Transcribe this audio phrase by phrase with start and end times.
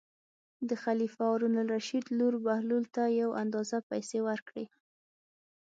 [0.69, 4.65] د خلیفه هارون الرشید لور بهلول ته یو اندازه پېسې ورکړې.